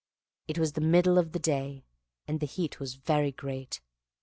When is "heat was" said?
2.47-2.95